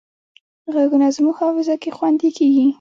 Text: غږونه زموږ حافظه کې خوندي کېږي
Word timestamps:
غږونه 0.73 1.07
زموږ 1.15 1.35
حافظه 1.41 1.75
کې 1.81 1.89
خوندي 1.97 2.29
کېږي 2.37 2.65